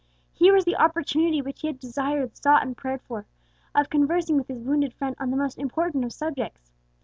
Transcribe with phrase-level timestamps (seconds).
[0.33, 3.27] Here was the opportunity which he had desired, sought, and prayed for,
[3.75, 6.71] of conversing with his wounded friend on the most important of subjects.